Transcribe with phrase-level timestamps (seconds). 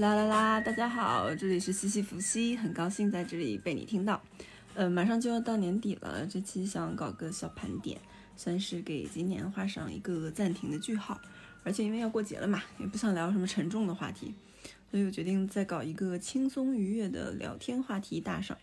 [0.00, 0.60] 啦啦啦！
[0.62, 4.18] 大家好，这里是西西弗西，很高兴在这里被你听到。
[4.72, 8.00] 呃，马上就要到年底了，这期想搞个小盘点，
[8.34, 11.20] 算是给今年画上一个暂停的句号。
[11.64, 14.34] 而且因为要过节了嘛，也不想聊什么沉重的话题，
[14.90, 18.56] 所以我决定再搞一个轻松愉悦的聊天话题大赏。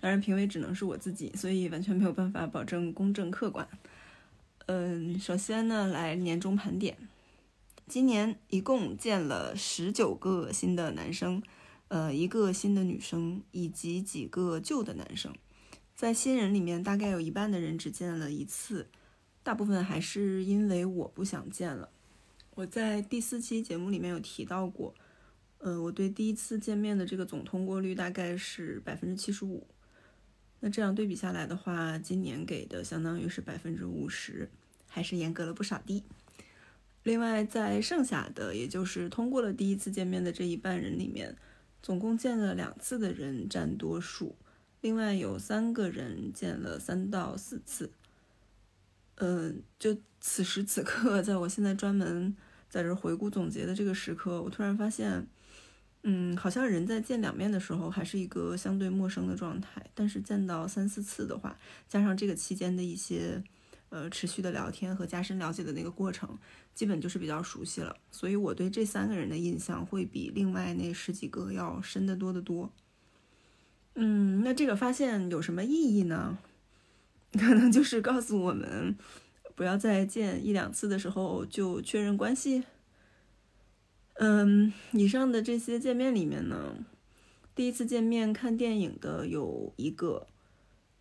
[0.00, 3.68] 当然，评委只能是我自己，所以完全没有办法保证公正客观。
[4.64, 6.96] 嗯，首先呢，来年终盘点。
[7.88, 11.42] 今年一共见了十九个新的男生，
[11.88, 15.34] 呃，一个新的女生，以及几个旧的男生。
[15.94, 18.88] 在新人里面，大概有一半的人只见了一次，
[19.42, 21.88] 大部分还是因为我不想见了。
[22.56, 24.94] 我在第四期节目里面有提到过，
[25.56, 29.66] 呃，我对第一次见面的这个总通过率大概是百分之七十五。
[30.60, 34.50] 那这样对比下来的话，今年给的相当于是百分之五十，
[34.86, 36.04] 还是严格了不少的。
[37.08, 41.34] 另外，在剩下的，也就是通过了第一次见面的这一半人里面，
[41.82, 44.36] 总共见了两次的人占多数。
[44.82, 47.90] 另外有三个人见了三到四次。
[49.14, 52.36] 嗯，就此时此刻，在我现在专门
[52.68, 55.26] 在这回顾总结的这个时刻，我突然发现，
[56.02, 63.42] 嗯，好像人在见两面的时候还是一个相对陌生的状态，但是见到三四次的话，加上这个期间的一些。
[63.90, 66.38] 呃，持续的聊天和加深了解的那个过程，
[66.74, 72.70] 基本就是比较熟悉了，所以我对这三个人的印象会比另外那十几个要深得多得多。
[73.94, 76.38] 嗯，那这个发现有什么意义呢？
[77.32, 78.96] 可能就是告诉我们，
[79.54, 82.64] 不要在见一两次的时候就确认关系。
[84.14, 86.76] 嗯，以上的这些见面里面呢，
[87.54, 90.26] 第一次见面看电影的有一个，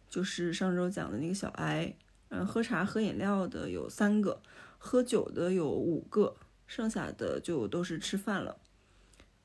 [0.10, 1.96] 就是上周讲的那个小 I。
[2.30, 4.41] 嗯，喝茶喝饮料的有三个，
[4.78, 6.35] 喝酒的有五个，
[6.66, 8.57] 剩下的就都是吃饭了。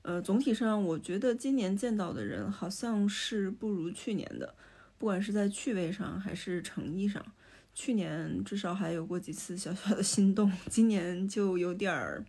[0.03, 4.57] 呃，总体上我觉得今年见到的人好像是不如去年的，
[4.99, 7.25] 不管是在趣味上还是诚意上。
[7.73, 12.25] 去年至少还有过几次小小的心动，今年就有点儿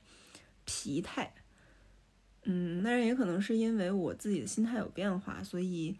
[0.66, 1.34] 疲态。
[2.44, 5.98] 嗯，当然也可能是因为我自己的心态有变化，所以。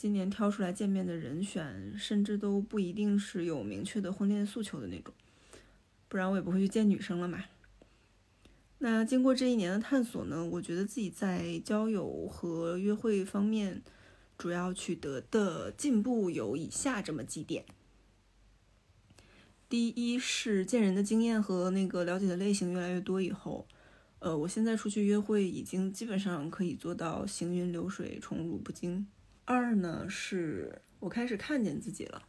[0.00, 5.12] 今年挑出来见面的人选，甚至都不一定是有明确的婚恋诉求的那种，
[6.08, 7.44] 不然我也不会去见女生了嘛。
[8.78, 13.82] 那经过这一年的探索呢，我觉得自己在交友和约会方面，
[14.38, 17.66] 主要取得的进步有以下这么几点。
[19.68, 23.66] 第一是见人的经验和那个了解的类型越来越多以后，
[24.20, 29.06] 呃，我现在出去约会已经基本上可以做到行云流水，宠辱不惊。
[29.52, 32.22] 二呢，是我开始看见自己了，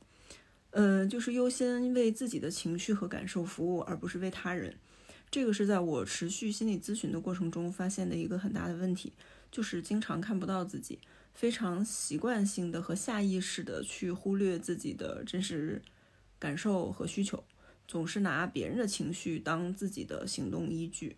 [0.72, 4.76] 呃，就是优先为自己的情绪和感受服务，而不是为他人。
[5.30, 9.14] 这个是在我持续心理咨询的过程中发现的一个很大的问题，
[9.52, 10.98] 就是经常看不到自己，
[11.36, 15.80] 非常习惯性的和下意识的去忽略自己的真实
[16.40, 17.44] 感受和需求，
[17.88, 21.16] 总是拿别人的情绪当自己的行动依据。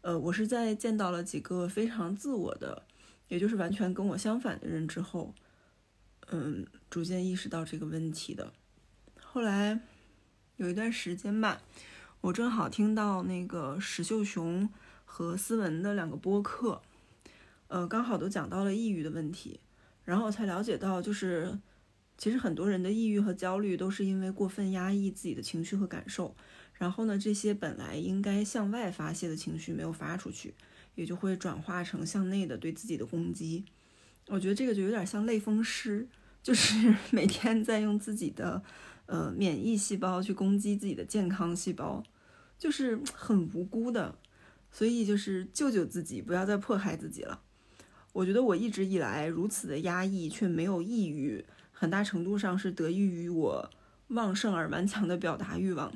[0.00, 2.84] 呃，我是在见到了几个非常自我的。
[3.28, 5.34] 也就是完全跟我相反的人之后，
[6.32, 8.52] 嗯，逐渐意识到这个问题的。
[9.20, 9.80] 后来
[10.56, 11.60] 有一段时间吧，
[12.20, 14.68] 我正好听到那个石秀雄
[15.04, 16.82] 和思文的两个播客，
[17.68, 19.60] 呃，刚好都讲到了抑郁的问题，
[20.04, 21.58] 然后我才了解到，就是
[22.16, 26.34] 其实很多人的抑郁和焦虑都是因为过分压抑自己的情绪和感受，
[26.74, 30.54] 然后呢，这些本来应该向外发泄的情绪没有发出去。
[30.94, 33.64] 也就会转化成向内的对自己的攻击，
[34.26, 36.06] 我觉得这个就有点像类风湿，
[36.42, 38.62] 就是 每天在用自己的
[39.06, 42.02] 呃免疫细胞去攻击自己的健康细胞，
[42.58, 44.16] 就是 很无辜的，
[44.70, 47.40] 所以就是救救自己，不要再迫害自己了。
[48.12, 53.70] 我觉得我一直以来如此的压抑却没有抑郁，很大程度上是得益于我
[54.08, 55.92] 旺盛而顽强的表达欲望。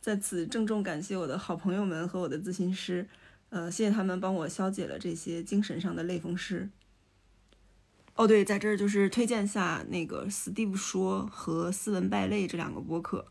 [0.00, 3.06] 在此郑重感谢我的好朋友们和我的咨询师。
[3.50, 6.68] 呃，谢谢他们帮我消解了这些精神上的类风湿。
[8.18, 13.24] 哦，对，在这儿就是推荐下那个 Steve 说和斯文败类这两个播客，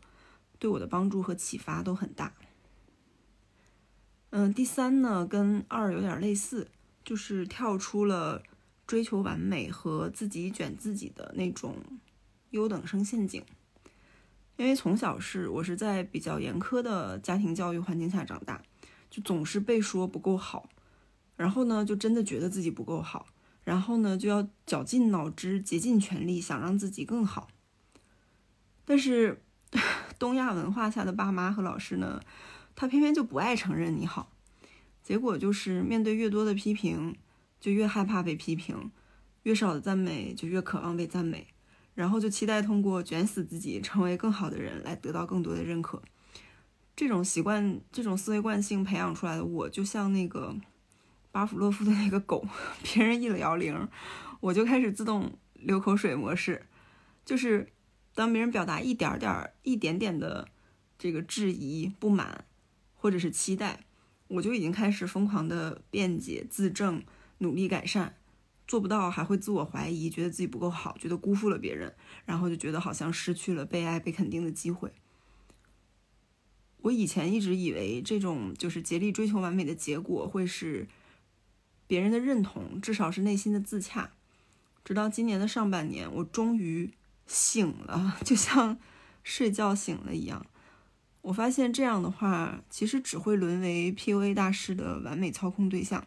[0.58, 2.32] 对我的帮助和启发都很大。
[4.30, 6.70] 嗯，第三呢，跟二有点类似，
[7.04, 8.42] 就是跳出了
[8.86, 11.76] 追求完美和自己卷自己的那种
[12.52, 13.44] 优等生陷阱。
[14.56, 18.62] 因为从小是我是在比较严苛的家庭教育环境下长大。
[19.10, 20.70] 就总是被说不够好，
[21.36, 23.26] 然后呢，就真的觉得自己不够好，
[23.68, 27.48] 然后呢，就要绞尽脑汁、竭尽全力想让自己更好。
[28.86, 29.42] 但是，
[30.18, 32.18] 东亚文化下的爸妈和老师呢，
[32.74, 34.32] 他偏偏就不爱承认你好，
[35.02, 37.14] 结果就是面对越多的批评，
[37.60, 38.90] 就越害怕被批评；
[39.42, 41.48] 越少的赞美，就越渴望被赞美。
[41.94, 46.00] 然后就期待通过卷死自己，成为更好的人，来得到更多的认可。
[46.96, 50.56] 这种习惯、这种思维惯性培养出来的我，就像那个
[51.30, 52.46] 巴甫洛夫的那个狗，
[52.82, 53.88] 别人一摇铃，
[54.40, 56.66] 我就开始自动流口水模式。
[57.24, 57.72] 就是
[58.14, 60.48] 当别人表达一点点、一点点的
[60.98, 62.44] 这个质疑、不满，
[62.94, 63.84] 或者是期待，
[64.28, 67.02] 我就已经开始疯狂的辩解、自证、
[67.38, 68.14] 努力改善。
[68.66, 71.94] 做不到还会自我怀疑，觉得自己不够好，觉得辜负了别人，
[72.26, 74.92] 然后就觉得好像失去了被爱、被肯定的机会。
[76.82, 80.86] 我以前一直以为这种就是竭力追求完美的结果会是
[81.88, 84.12] 别人的认同，至少是内心的自洽。
[84.84, 86.92] 直到今年的上半年，我终于
[87.26, 88.78] 醒了， 就像
[89.24, 90.46] 睡觉醒了一样。
[91.22, 96.06] 我发现这样的话，其实只会沦为 PUA 大师的完美操控对象。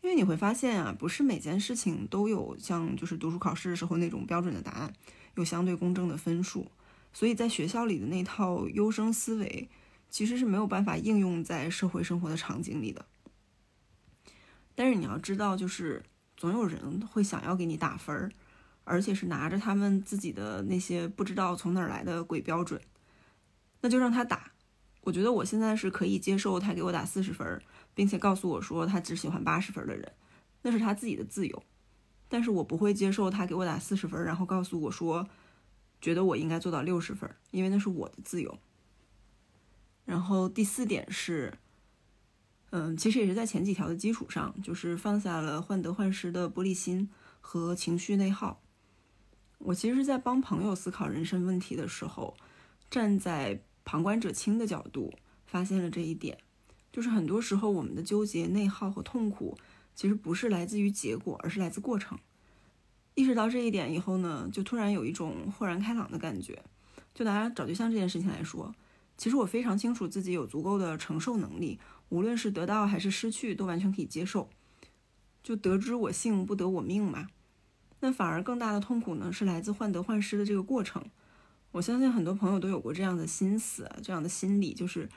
[0.00, 4.92] 因为你会发现啊，不是每件事情都有像就是读书考试的时候那种标准的答案，
[5.34, 6.70] 有相对公正的分数，
[7.12, 9.68] 所以在学校里的那套优生思维
[10.10, 13.06] 其实是没有办法应用在社会生活的场景里的。
[14.74, 16.02] 但是你要知道，就是
[16.36, 18.32] 总有人会想要给你打分儿，
[18.84, 22.80] 而且是拿着他们自己的那些不知道从哪儿来的鬼标准，
[23.80, 24.52] 那就让他打。
[25.02, 27.62] 我觉得我现在是可以接受他给我打四十分。
[27.96, 30.12] 并且告诉我说他只喜欢八十分的人，
[30.62, 31.62] 那是他自己的自由，
[32.28, 35.28] 但是我不会接受他给我打四十分，然后告诉我说，
[36.00, 38.58] 觉得我应该做到六十分，因为那是我的自由。
[40.04, 41.56] 然后第四点是，
[42.76, 47.08] 嗯，其实也是在前几条的基础上，就是放下了患得患失的玻璃心
[47.40, 48.60] 和情绪内耗。
[49.58, 52.36] 我其实是在帮朋友思考人生问题的时候，
[52.90, 55.14] 站在旁观者清的角度，
[55.46, 56.36] 发现了这一点。
[56.90, 59.56] 就是很多时候，我们的纠结、内耗和痛苦，
[59.94, 62.18] 其实不是来自于结果，而是来自过程。
[63.14, 66.60] 意识到这一点以后呢，就突然有一种豁然开朗的感觉。
[67.14, 68.74] 就拿找对象这件事情来说，
[69.16, 71.78] 其实我非常清楚自己有足够的承受能力，
[72.08, 74.48] 无论是得到还是失去，都完全可以接受。
[75.42, 77.28] 就得知我幸不得我命嘛。
[78.00, 81.04] 那反而更大的痛苦呢，是来自患得患失的这个过程。
[81.72, 85.08] 我相信很多朋友都有过这样的心思，这样的心理，就是。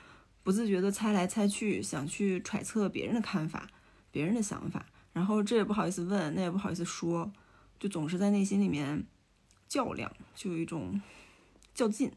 [0.44, 3.68] 不自觉的猜来猜去，想去揣测别人的看法、
[4.10, 7.30] 别人的想法，然后这也不好意思问，那也不好意思说，
[7.78, 9.04] 就总是在内心里面
[9.68, 11.02] 较量，就有一种
[11.74, 12.10] 较劲，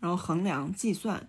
[0.00, 1.28] 然后衡量、计算，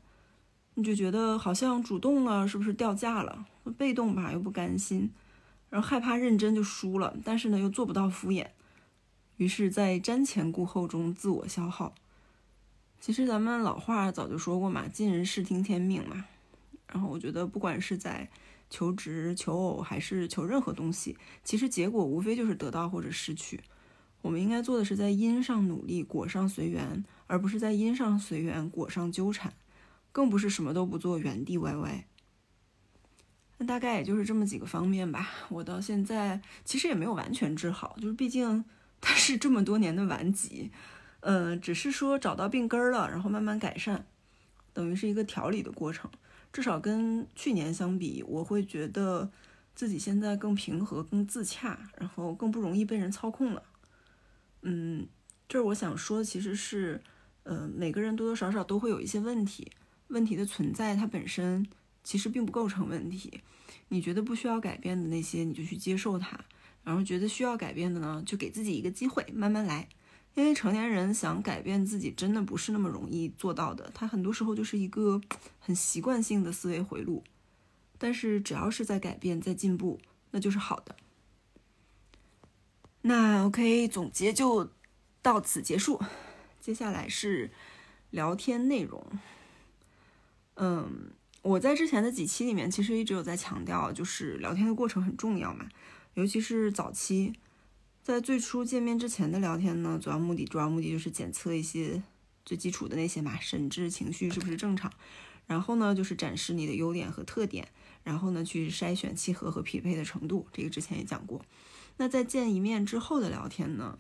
[0.75, 3.45] 你就觉得好像主动了是不是掉价了？
[3.77, 5.12] 被动吧又不甘心，
[5.69, 8.48] 然后害怕认真就输了，但是呢又做不到敷衍，
[9.38, 11.94] 于是，在瞻前顾后中自我消耗。
[13.00, 16.25] 其实咱们老话早就说过嘛，“尽人事听天命”嘛。
[16.88, 18.27] 然后我觉得，不管是在
[18.69, 23.62] 求职、求偶，还是求任何东西，其实结果无非就是得到或者失去。
[24.21, 29.54] 我们应该做的是在因上努力，果上随缘，而不是在因上随缘，果上纠缠，
[30.12, 32.06] 更不是什么都不做，原地歪歪。
[33.57, 35.30] 那大概也就是这么几个方面吧。
[35.50, 38.64] 我到现在其实也没有完全治好，就是毕竟
[39.02, 40.71] 它是这么多年的顽疾。
[41.21, 44.06] 嗯，只是说找到病根了，然后慢慢改善，
[44.73, 46.09] 等于是一个调理的过程。
[46.52, 49.30] 至少跟去年相比，我会觉得
[49.76, 53.61] 自己现在更平和、更自洽，然后更不容易被人操控了。
[54.61, 55.07] 嗯，
[55.47, 57.01] 这是我想说，其实是，
[57.44, 59.71] 呃，每个人多多少少都会有一些问题，
[60.07, 61.66] 问题的存在它本身
[62.04, 63.42] 其实并不构成问题。
[63.87, 66.37] 你觉得不需要改变的那些，你就去接受它；
[66.83, 69.87] 然后觉得需要改变的呢，就给自己一个机会，慢慢来。
[70.35, 73.92] 因为成年人想改变自己，真的不是那么容易做到的。
[73.94, 75.19] 他很多时候就是一个
[75.59, 77.23] 很习惯性的思维回路。
[77.97, 79.99] 但是只要是在改变、在进步，
[80.31, 80.95] 那就是好的。
[83.01, 84.71] 那 OK，总结就
[85.21, 86.01] 到此结束。
[86.59, 87.51] 接下来是
[88.09, 89.06] 聊天内容。
[90.56, 95.69] 嗯，我在之前的几期里面其实一直有在强调，就是聊天的过程很重要嘛，
[96.15, 97.33] 尤其是早期。
[98.03, 102.03] 在最初见面之前的聊天呢，主要目的主要目的就是检测一些
[102.44, 104.91] 最基础的那些嘛，神智情绪是不是正常。
[105.47, 107.68] 然后呢，就是展示你的优点和特点，
[108.03, 110.45] 然后呢，去筛选契合和匹配的程度。
[110.51, 111.45] 这个之前也讲过。
[112.01, 113.99] 那在见一面之后的聊天呢，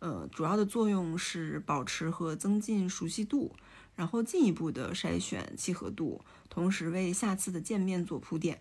[0.00, 3.56] 呃，主要的作用是保持和增进熟悉度，
[3.96, 8.60] 然后进一步的筛选契合度，同时为下次的见面做铺垫。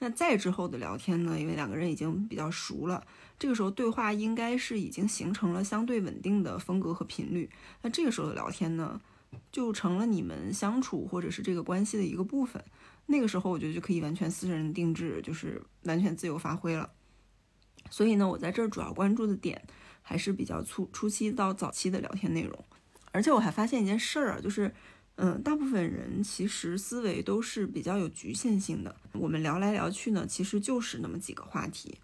[0.00, 3.06] 那再之后的聊天呢，因为两个人已经比较熟了。
[3.38, 7.48] 这个时候对话应该是已经形成了相对稳定的风格和频率，
[7.82, 9.00] 那这个时候的聊天呢，
[9.52, 12.62] 就成了你们相处或者是这个关系的一个部分。
[13.06, 16.90] 那个时候我觉得就可以完全私人定制，就是完全自由发挥了。
[17.90, 19.62] 所以呢，我在这儿主要关注的点
[20.02, 22.64] 还是比较初初期到早期的聊天内容。
[23.12, 24.74] 而且我还发现一件事儿啊，就是，
[25.14, 28.96] 嗯，大部分人其实思维都是比较有局限性的。
[29.12, 31.98] 我们聊来聊去呢，其实就是那么几个话题。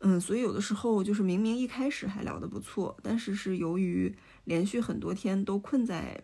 [0.00, 6.22] 嗯，所以有的时候就是明明一开始还聊得不错，但是是由于连续很多天都困在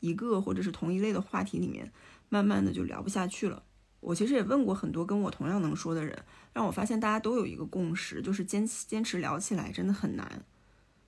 [0.00, 1.92] 一个或者是同一类的话题里面，
[2.28, 3.62] 慢慢的就聊不下去了。
[4.02, 10.44] 我其实也问过很多跟我同样能说的人，让我发现大家都有一个共识，就是坚持坚持聊起来真的很难。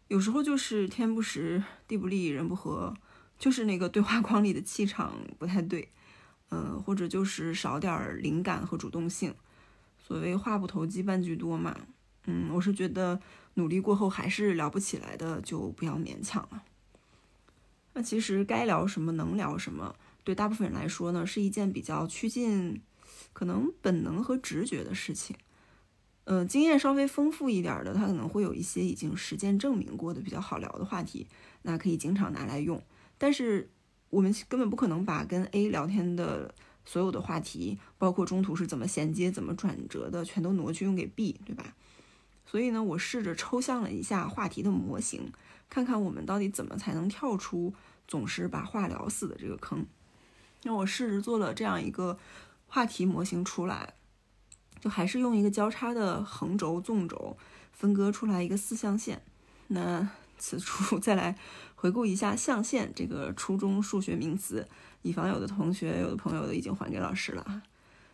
[0.06, 2.94] 有时候就是天不时，地不利，人不和，
[3.36, 5.90] 就是那个对话框里的气场不太对，
[6.50, 9.34] 嗯，或者就是少点灵感和主动性。
[9.98, 11.76] 所谓话不投机半句多嘛。
[12.26, 13.20] 嗯，我是觉得
[13.54, 16.62] 努力过后还是聊不起来的，就不要勉强了。
[17.94, 19.94] 那其实该聊什么能聊什么，
[20.24, 22.82] 对大部分人来说呢，是一件比较趋近
[23.32, 25.36] 可能本能和直觉的事情。
[26.24, 31.26] 呃，经验稍微丰富一点的，他可能会有一些已经实践证明过的比较好聊的话题，
[31.62, 32.82] 那可以经常拿来用。
[33.18, 33.70] 但是
[34.08, 36.54] 我们根本不可能把跟 A 聊天的
[36.86, 41.74] 所有的话题，包括中途是怎么衔接、怎么转折的，全都挪去用给 B，对吧？
[42.46, 45.30] 所以呢，我试着抽象了一下话题的模型，
[45.68, 47.74] 看看我们到底怎么才能跳出
[48.08, 49.84] 总是把话聊死的这个坑。
[50.64, 52.18] 那我试着做了这样一个
[52.66, 53.94] 话题模型出来，
[54.80, 57.36] 就还是用一个交叉的横轴、纵轴
[57.72, 59.22] 分割出来一个四象限。
[59.68, 61.38] 那此处 再来
[61.74, 64.66] 回顾一下象限这个初中数学名词，
[65.02, 67.62] 以防有的同学、有的朋友都已经还给老师了。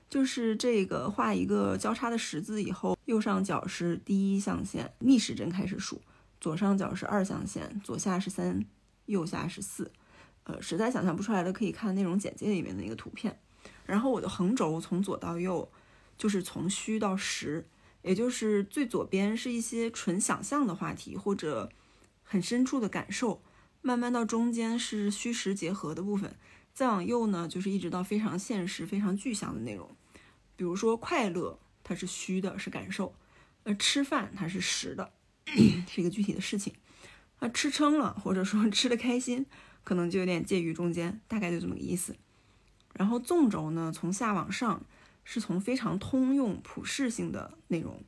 [0.08, 5.98] 就是这个画一个交叉的十字以后，右上角是第一象限，逆时针开始数；
[6.40, 8.64] 左上角是二象限，左下是三，
[9.06, 9.92] 右下是四。
[10.44, 13.38] 呃，实在想象不出来的，可以看内容简介里面的一个图片。
[13.84, 15.70] 然后我的横轴从左到右，
[16.16, 17.68] 就是从虚到实，
[18.02, 21.70] 也就是最左边是一些纯想象的话题或者
[22.22, 23.42] 很深处的感受，
[23.82, 26.36] 慢慢到中间是虚实结合的部分，
[26.72, 29.90] 再往右呢，就是一直到非常现实、非常具象的内容。
[30.56, 33.12] 比如说快乐，它是虚的，是感受；
[33.64, 35.12] 呃，吃饭它是实的，
[35.88, 36.74] 是一个具体的事情。
[37.40, 39.46] 啊，吃撑了，或者说吃的开心，
[39.90, 42.14] 可能就有点介于中间，大概就这么个意思。
[42.94, 44.80] 然后纵轴呢，从下往上，
[45.24, 48.00] 是从非常通用、普适性的内容，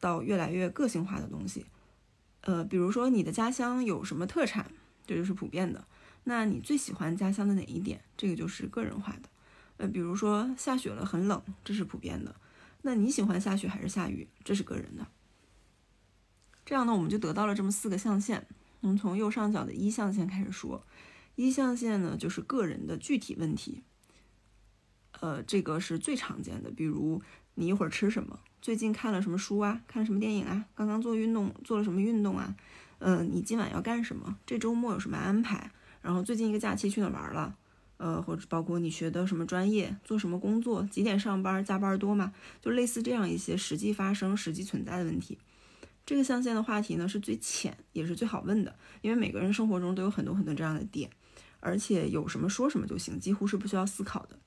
[0.00, 1.66] 到越来越个性化的东西。
[2.40, 4.72] 呃，比如说你的家乡有什么特产，
[5.06, 5.86] 这就是普遍的。
[6.24, 8.02] 那你最喜欢家乡的哪一点？
[8.16, 9.28] 这个就是个人化的。
[9.76, 12.34] 呃，比如说下雪了，很冷，这是普遍的。
[12.82, 14.26] 那你喜欢下雪还是下雨？
[14.42, 15.06] 这是个人的。
[16.64, 18.44] 这样呢，我们就得到了这么四个象限。
[18.80, 20.84] 我们从右上角的一象限开始说，
[21.40, 23.84] 一象限呢就是个人的具体问题。
[25.20, 27.22] 呃，这个是最常见的，比如
[27.54, 28.40] 你一会儿吃什么？
[28.60, 29.80] 最近看了什么书啊？
[29.86, 30.66] 看了什么电影啊？
[30.74, 32.56] 刚刚做运动做了什么运动啊？
[32.98, 34.36] 嗯，你今晚要干什么？
[34.44, 35.70] 这周末有什么安排？
[36.02, 37.56] 然后最近一个假期去哪玩了？
[37.98, 42.32] 呃，或者包括你学的什么专业，做什么工作，几点上班，加班多吗？
[42.60, 45.38] 就类似这样一些实际发生、实际存在的问题。
[46.04, 51.10] 这个象限的话题呢是最浅，也是最好问的，因为每个人生活中都有很多很多这样的点，
[51.60, 54.38] 而且有什么说什么就行，几乎是不需要思考的。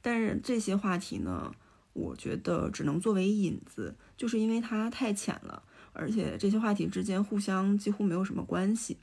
[0.00, 1.52] 但是这些话题呢，
[1.92, 8.98] 我觉得只能作为引子，就是因为它太浅了，而且这些话题之间互相几乎没有什么关系。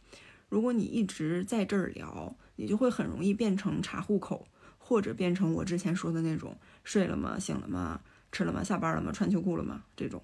[0.48, 7.38] 如果你一直在这儿聊，你就会很容易变成查户口，或者变成我之前说的那种睡了吗？
[7.38, 8.02] 醒了吗？
[8.32, 8.64] 吃了吗？
[8.64, 9.12] 下班了吗？
[9.12, 9.84] 穿秋裤了吗？
[9.98, 10.24] 这种。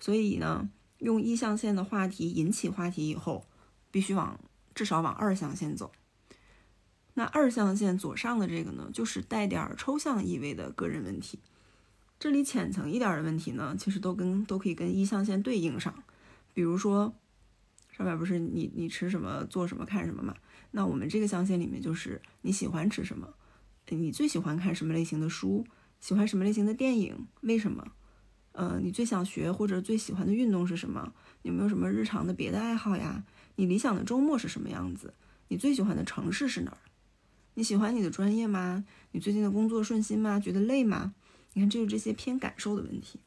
[0.00, 0.68] 所以呢，
[0.98, 3.46] 用一象限的话题引起话题以后，
[3.90, 4.40] 必须往
[4.74, 5.92] 至少往二象限走。
[7.18, 11.40] 那二象限左上的这个呢，就是带点抽象意味的个人问题。
[12.16, 15.92] 这里浅层一点的问题呢，其实都跟都可以跟一象限对应上，
[16.54, 17.12] 比如说。
[17.90, 20.32] 上面不是你你吃什么做什么看什么嘛？
[20.70, 23.34] 那我们这个象限里面就是你喜欢吃什么，
[23.88, 25.66] 你最喜欢看什么类型的书，
[25.98, 27.84] 喜欢什么类型的电影，为什么？
[28.52, 31.12] 呃，你最想学或者最喜欢的运动是什么？
[31.42, 33.24] 有没有什么日常的别的爱好呀？
[33.56, 35.12] 你理想的周末是什么样子？
[35.48, 36.78] 你最喜欢的城市是哪儿？
[37.58, 38.84] 你喜欢你的专业吗？
[39.10, 40.38] 你最近的工作顺心吗？
[40.38, 41.12] 觉得累吗？
[41.54, 43.18] 你看，就是这些偏感受的问题。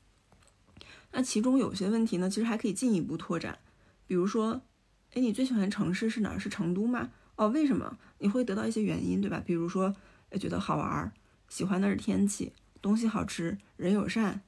[1.12, 3.60] 那其中有些问题呢，其实还可以进一步拓展。
[4.08, 4.62] 比如说，
[5.14, 6.40] 哎，你最喜欢城市是哪儿？
[6.40, 7.10] 是成都吗？
[7.36, 7.98] 哦，为什么？
[8.20, 9.44] 你会得到一些原因，对吧？
[9.46, 9.94] 比如说，
[10.30, 11.12] 哎，觉得好玩儿，
[11.50, 14.40] 喜欢的是天气，东西好吃，人友善，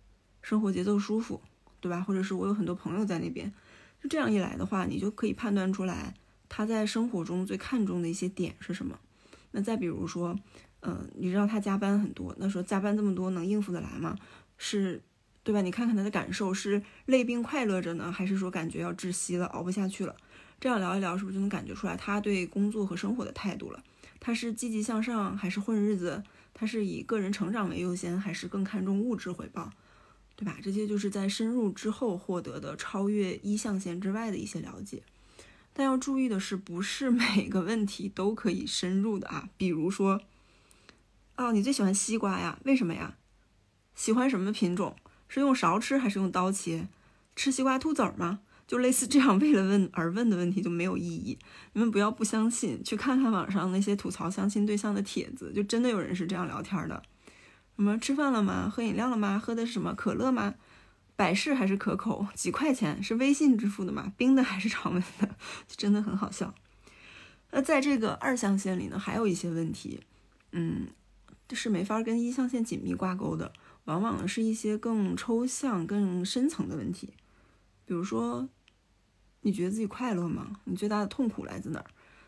[0.42, 1.42] 生活节奏舒服，
[1.82, 2.00] 对吧？
[2.00, 3.54] 或者是我有很多朋友在那边，
[4.02, 6.16] 就这样一来的话，你就可以判断出来
[6.48, 8.98] 他在生活中最看重的一些点是什么。
[9.54, 10.38] 那再比如说，
[10.82, 14.16] 嗯，你知道他加班很多，那说加班这么多能应付得来吗？
[14.58, 15.02] 是
[15.44, 15.62] 对吧？
[15.62, 20.16] 你看看他的感受是累并快乐着呢，还是说感觉要窒息了，熬不下去了？
[20.60, 23.84] 这样聊一聊，是不是就能感觉出来他对工作和生活的态度了？
[24.20, 26.24] 他是积极向上还是混日子？
[26.54, 29.72] 他是以个人成长为优先，还是更看重物质回报？
[30.36, 30.58] 对吧？
[30.64, 35.04] 这些就是在深入之后获得的超越一象限之外的一些了解。
[35.74, 39.50] 但要注意的是，不是每个问题都可以深入的啊。
[39.58, 40.22] 比如说，
[41.36, 42.60] 哦，你最喜欢西瓜呀？
[42.64, 43.16] 为什么呀？
[43.96, 44.96] 喜欢什么品种？
[45.28, 46.88] 是用勺吃还是用刀切？
[47.36, 48.42] 吃西瓜吐籽儿吗？
[48.68, 51.38] 就类似这样 为了问而问的问题就没有意义。
[51.74, 57.02] 你们不要不相信，去看看网上那些吐槽相亲对象的帖子，就真的有人是这样聊天的。
[57.76, 58.70] 什么吃饭了吗？
[58.72, 59.40] 喝饮料了吗？
[59.44, 59.96] 喝的是什么？
[59.96, 60.54] 可乐吗？
[61.16, 62.26] 百事还是可口？
[62.34, 63.02] 几块钱？
[63.04, 64.12] 是微信支付的吗？
[64.18, 65.28] 冰的还是常温的？
[65.68, 66.54] 就真的很好笑。
[67.52, 70.02] 那在这个二象限里呢，还有一些问题，
[70.52, 70.88] 嗯，
[71.52, 73.54] 是没法跟一象限紧密挂钩的。
[73.86, 77.14] 往往是一些更抽象、更深层的问题，
[77.86, 78.50] 比如说，
[79.42, 80.62] 你觉得自己快乐吗？
[80.64, 81.86] 你最大的痛苦来自哪儿？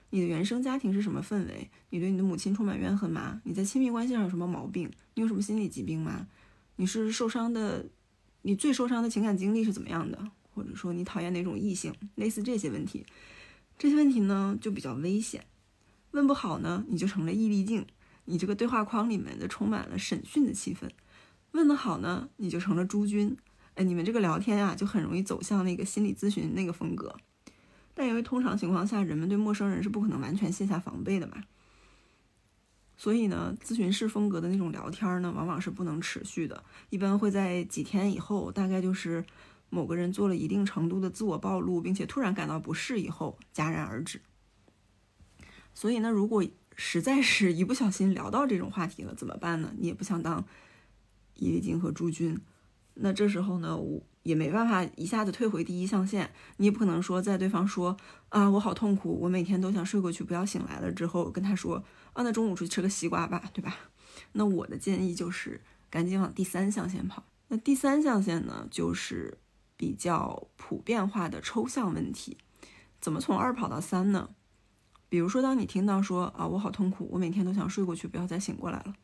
[0.10, 1.72] 你的原生家庭是什么氛围？
[1.90, 3.42] 你对你的母亲充满怨恨吗？
[3.46, 4.92] 你在亲密关系上有什么毛病？
[5.16, 6.28] 你有什么心理疾病吗？
[6.76, 7.86] 你是受伤的？
[8.46, 10.24] 你最受伤的情感经历是怎么样的？
[10.54, 11.92] 或者说你讨厌哪种异性？
[12.14, 13.04] 类似这些问题，
[13.76, 15.44] 这些问题呢就比较危险，
[16.12, 17.84] 问不好呢你就成了易力镜，
[18.26, 20.88] 你这个对话框里面就充满了审讯的气氛。
[21.54, 23.36] 问得好呢，你就成了诸君。
[23.74, 27.16] 哎，你们这个聊天啊，就很容易走向那个心理咨询那个风格。
[27.96, 31.44] 但因为通常情况下，人们对陌生人是不可能完全卸下防备的嘛，
[32.98, 36.64] 所以呢，咨询室风格的那种聊天呢，往往是不能持续的。
[36.90, 39.26] 一般会在几天以后，大概就是
[39.70, 44.22] 某个人做了一定程度的自我暴露，并且突然感到不适以后戛然而止。
[45.74, 46.44] 所以呢，如果
[46.76, 49.74] 实在是一不小心聊到这种话题了，怎么办呢？
[49.78, 50.46] 你也不想当。
[51.38, 52.40] 伊力金和朱军，
[52.94, 56.32] 那这时候呢，我也没办法一下子退回第一象限。
[56.56, 57.98] 你也不可能说在对方说
[58.30, 61.84] 啊我好痛苦，我每天都想睡过去不要醒来了之后，跟他说
[62.16, 63.78] 啊那中午出去吃个西瓜吧，对吧？
[64.32, 67.24] 那我的建议就是赶紧往第三象限跑。
[67.50, 69.38] 那第三象限呢，就是
[69.78, 72.38] 比较普遍化的抽象问题。
[73.00, 74.30] 怎么从二跑到三呢？
[75.10, 78.96] 比如说，当你听到说啊我好痛苦，我每天都想睡过去不要再醒过来了。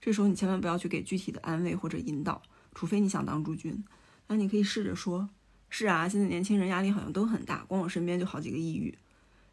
[0.00, 2.42] 这时候你千万不要去给具体的安慰或者引导，
[2.74, 3.82] 除非你想当驻军。
[4.26, 5.30] 那你可以试着说
[5.70, 8.96] ：“是啊，现在年轻人压力好像都很大，光我身边就好几个抑郁。”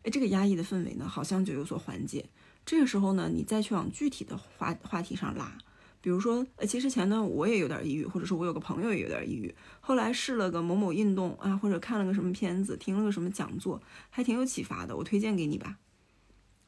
[0.04, 2.30] 哎，这个压抑的氛围呢，好像就有所缓解。
[2.65, 5.56] 这个时候呢，你再去往具体的话话题上拉，
[6.01, 15.78] 比如说，呃，其实前段我也有点抑郁，或者说我有个朋友也有点抑郁，后来试了个某某运动啊，或者看了个什么片子，听了个什么讲座，还挺有启发的，我推荐给你吧。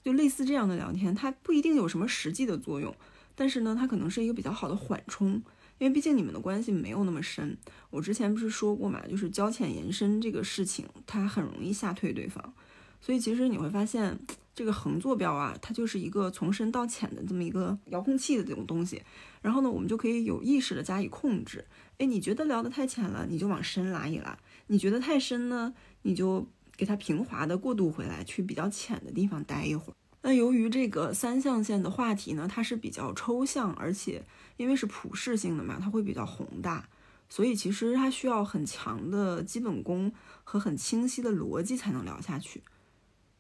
[0.03, 2.95] 就类似这样的聊天，它不一定有什么实际的作用。
[3.35, 5.33] 但是呢，它可能是一个比较好的缓冲，
[5.79, 7.57] 因为毕竟你们的关系没有那么深。
[7.89, 12.53] 我之前不是说过嘛，就是交浅言深这个事情，它很容易吓退对方。
[12.99, 14.19] 所以其实你会发现，
[14.53, 19.01] 这个横坐标啊，它就是一个从深到浅的这么一个遥控器的这种东西。
[19.41, 21.65] 然后呢，我们就可以有意识的加以控制。
[21.99, 29.95] 哎，你觉得聊得太浅了，你就往深拉一拉；你觉得太深呢，你就给它平滑的过渡回来，去比较浅的地方待一会儿。
[30.21, 34.25] 那由于这个三象限的话题呢，它是比较抽象，而且
[34.57, 36.89] 因为是普适性的嘛，它会比较宏大，
[37.29, 40.11] 所以其实它需要很强的基本功
[40.43, 42.61] 和很清晰的逻辑才能聊下去。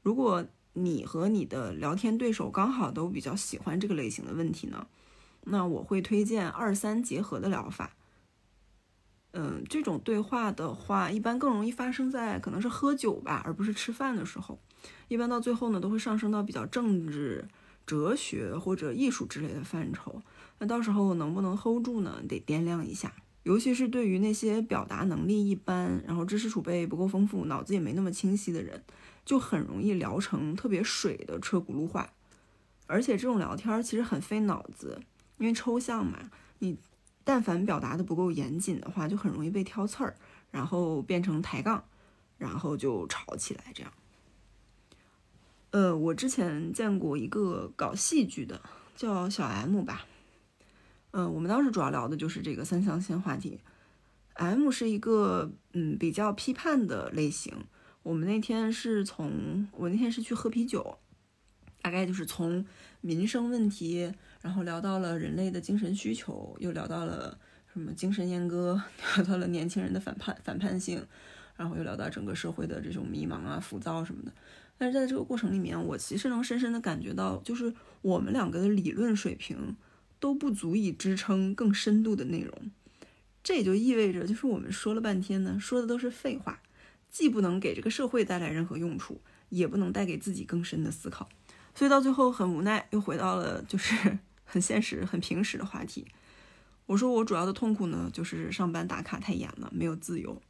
[0.07, 4.87] 如果你和你的聊天对手刚好都比较喜欢这个类型的问题呢，
[5.43, 7.93] 那我会推荐二三结合的疗法。
[9.33, 14.57] 嗯，这种对话的话，一般更容易发生在可能是喝酒吧，而不是吃饭的时候。
[15.09, 17.45] 一般到最后呢，都会上升到比较政治、
[17.85, 20.21] 哲学或者艺术之类的范畴。
[20.59, 22.23] 那到时候能不能 hold 住呢？
[22.29, 23.11] 得掂量一下。
[23.43, 28.83] 尤其是对于那些表达能力一般，然后知识储备不够丰富，脑子也没那么清晰的人，
[29.27, 32.13] 就很容易聊成特别水的车轱辘话。
[32.85, 35.01] 而且这种聊天其实很费脑子，
[35.37, 36.77] 因为抽象嘛，你
[37.25, 40.15] 但凡表达的不够严谨的话，就很容易被挑刺儿，
[40.49, 41.83] 然后变成抬杠，
[42.37, 43.91] 然后就吵起来这样。
[45.71, 48.61] 呃，我之前见过一个搞戏剧的，
[48.95, 50.05] 叫小 M 吧。
[51.11, 53.59] 嗯，我们当时主要聊的就是这个三象限话题。
[54.35, 57.53] M 是一个嗯比较批判的类型。
[58.07, 60.97] 我们那天是从我那天是去喝啤酒，
[61.81, 62.65] 大概就是从
[63.01, 64.09] 民生问题，
[64.41, 67.37] 然后聊到了人类的精神需求，又聊到了
[67.73, 68.81] 什么精神阉割，
[69.17, 71.05] 聊到了年轻人的反叛反叛性，
[71.57, 74.31] 然后又聊到整个社会的这种迷茫啊、浮躁什么的。
[74.77, 79.75] 但是在这个过程里面，我其实能深深的感觉到，就是我们两个的理论水平
[80.17, 82.71] 都不足以支撑更深度的内容。
[83.43, 86.61] 这也就意味着，就是我们说了半天呢，说的都是废话，
[87.09, 91.27] 既不能给这个社会带来任何用处，也不能带给自己更深的思考。
[91.73, 96.07] 所以到最后很无奈，又回到了就是 很现实、很平实的话题。
[96.85, 100.41] 我说我主要的痛苦呢，就是上班打卡太严了，没有自由。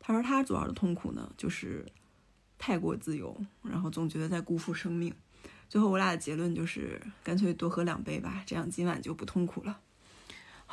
[0.00, 1.86] 他说他主要的痛苦呢，就是
[2.58, 5.14] 太过自由，然后总觉得在辜负生命。
[5.68, 9.80] 最后我俩的结论就是，干脆多喝两杯吧，这样今晚就不痛苦了。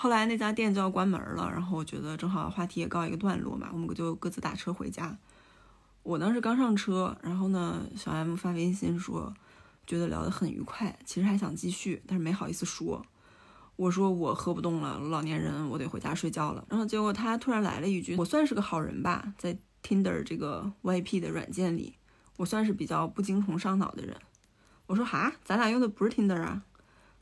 [0.01, 5.17] 后来那家店就要关门了，然后我觉得正好话题也告一个段落嘛，我们就各自打车回家。
[6.03, 9.33] 我当时刚上车，然后呢，小 M 发微信说，
[9.85, 13.05] 觉得聊得很愉快，其实还想继续，但是没好意思说。
[13.75, 16.65] 我说我喝不动了，老年人，我得回家睡觉了。
[16.69, 21.97] 然后结果他突然来了一句：“我算是个好人吧，在 Tinder 这个 YP 的软件里，
[22.37, 24.15] 我算是比较不精虫上脑的人。”
[24.87, 26.63] 我说：“哈，咱俩用的不是 Tinder 啊？”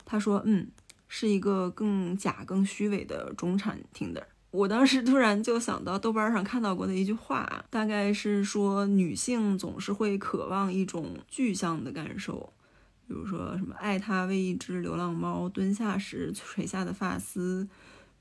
[0.06, 0.70] 他说：“嗯，
[1.08, 12.52] 是一个更假、更虚伪的中产 Tinder。”我当时突然就想到豆瓣上看到过的一句话，大概是说女性总是会渴望一种具象的感受。
[13.06, 17.68] 比如说什么爱他为一只流浪猫蹲下时垂下的发丝，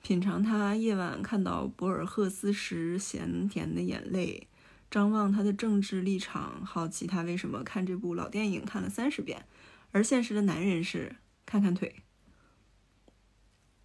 [0.01, 4.47] 品尝他夜晚看到博尔赫斯时咸甜的眼泪，
[4.91, 9.45] 张望他的政治立场，好奇他为什么看这部老电影看了三十遍，
[9.91, 11.95] 而现实的男人是看看腿。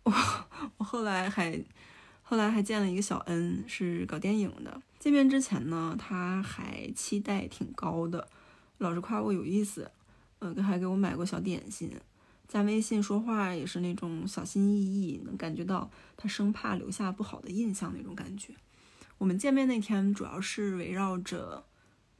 [0.04, 0.12] 我
[0.78, 1.62] 我后来还
[2.22, 4.80] 后来还见了一个小恩，是搞电影的。
[4.98, 8.28] 见面之前呢，他还期待挺高的，
[8.78, 9.90] 老是夸我有意思。
[10.38, 11.90] 呃，还给我买过小点心，
[12.48, 18.52] 加微信说话也是那种小心翼翼，能感觉到他生怕留下不好的印象那种感觉。
[19.18, 21.64] 我们见面那天主要是围绕着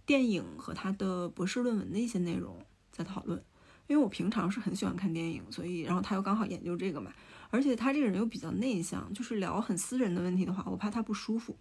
[0.06, 3.42] 电影和他的博士论文的一些内容在讨论，
[3.88, 7.12] 因为我平常是很喜欢看电影，所以然后他又刚好研究这个嘛，
[7.52, 11.54] 而且他这个人又比较内向，就是聊很私人的问题的话，我怕他不舒服，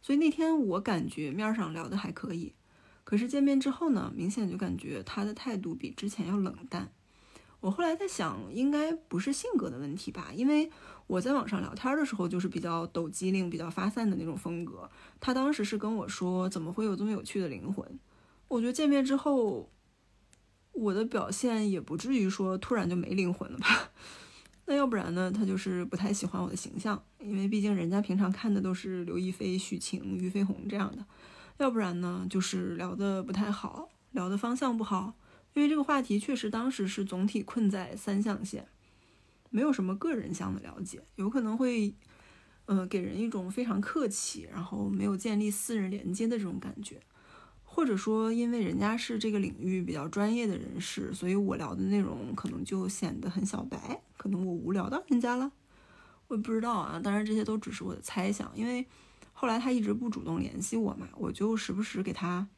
[0.00, 2.54] 所以那天我感觉面上聊的还可以。
[3.04, 6.90] 可是见面之后呢，明显就感觉他的态度比之前要冷淡。
[7.60, 10.30] 我后来在想，应该不是性格的问题吧？
[10.34, 10.70] 因为
[11.06, 14.90] 我在网上聊天的时候就是比较抖机灵、比较发散的那种风格。
[15.20, 17.98] 他当时是跟我说：“怎么会有这么有趣的灵魂？”
[18.48, 19.70] 我觉得见面之后，
[20.72, 23.90] 我的表现也不至于说突然就没灵魂了吧？
[24.66, 25.30] 那要不然呢？
[25.30, 31.04] 他就是不太喜欢我的形象，因为毕竟人家平常看的都是刘亦菲、许晴、俞飞鸿这样的。
[31.58, 35.14] 要不然呢，就是聊得不太好，聊的方向不好，
[35.54, 38.66] 因为这个话题确实当时是总体困在三象限，
[39.50, 41.94] 没有什么个人向的了解，有可能会，
[42.66, 47.00] 呃，给人一种非常客气，然后没有建立私人连接的这种感觉，
[47.76, 55.52] 或者说因为人家是这个领域比较专业的人士，所以我聊的内容可能就显得很小白，可能我无聊到人家了，
[56.28, 58.86] 我也不知道啊，当然这些都只是我的猜想，因为。
[59.38, 62.48] 后来他一直不主动联系我嘛，我就时不时给他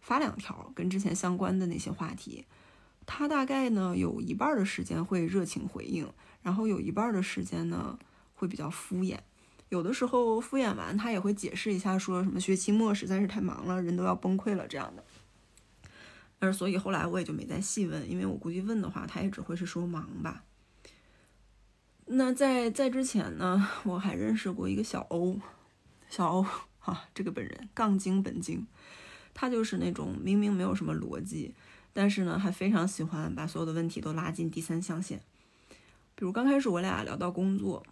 [0.00, 2.44] 发两条跟之前相关的那些话题。
[3.06, 7.96] 他大概呢有一半的时间会热情回应，然后有一半的时间呢
[8.34, 9.16] 会比较敷衍。
[9.68, 15.04] 有的时候敷衍完，他也会解释一下，说什么学期末实在是太忙了，人都要崩溃了这样的。
[16.38, 20.44] 但是所以后来我也就没再细问，因为我估计问的话，他也只会是说忙吧。
[22.06, 25.38] 那在在之前呢，我还认识过一个小欧。
[26.08, 26.46] 小欧
[26.78, 28.66] 哈，这个本人杠精本精，
[29.34, 31.54] 他就是那种明明没有什么逻辑，
[31.92, 35.20] 但是呢，还非常喜欢把所有的问题都拉进第三象限。
[36.14, 37.84] 比如刚开始我俩聊到工作，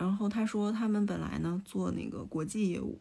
[0.00, 2.98] 然后他说他们本来呢做那个国际业务，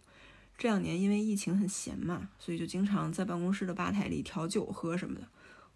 [0.57, 5.25] 这两年因为疫情很闲嘛，所以就经常在办公室的吧台里调酒喝什么的。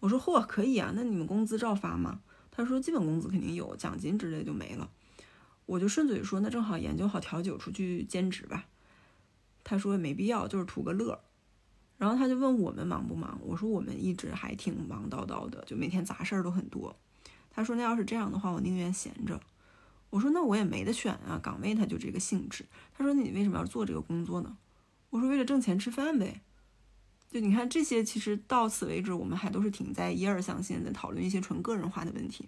[0.01, 2.19] 我说嚯，可以啊，那你们工资照发吗？
[2.51, 4.89] 他说基本工资肯定有，奖金之类就没了。
[5.65, 8.65] 我就顺嘴说，那正好研究好调酒，出去兼职吧。
[9.63, 11.17] 他说没必要，就是图个乐。
[11.97, 16.93] 然后他就问我们忙不忙，我说我们一直还挺忙叨叨的，就每天杂事儿都很多。
[17.49, 19.39] 他说那要是这样的话，我宁愿闲着。
[20.13, 22.63] 我说那我也没得选啊，岗位它就这个性质。
[22.95, 24.55] 他说那你为什么要做这个工作呢？
[25.09, 26.41] 我说为了挣钱吃饭呗。
[27.31, 32.47] 就你看这些，其实到此为止，我们还都是停在一二象限，在讨论一些纯个人化的问题。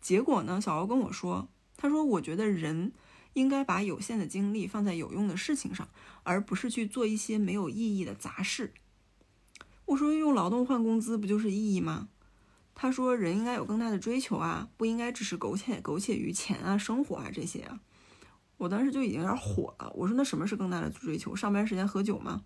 [0.00, 2.92] 结果呢，小欧跟我说，他说我觉得人。
[3.34, 5.88] 应该把有限的精力放在有用的事情上，
[6.22, 8.72] 而不是去做一些没有意义的杂事。
[9.86, 12.08] 我说用劳动换工资不就是意义吗？
[12.74, 17.80] 他说人应该有更大的追求啊，不应该只是苟且苟且于钱啊、生活啊这些啊。
[18.56, 19.90] 我当时就已经有点火了。
[19.94, 21.34] 我说那什么是更大的追求？
[21.34, 22.42] 上班时间喝酒吗？